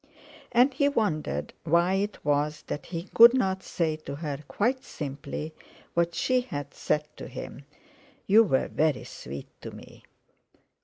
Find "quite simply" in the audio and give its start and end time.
4.47-5.53